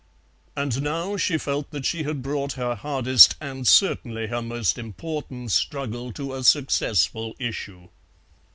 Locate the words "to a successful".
6.13-7.35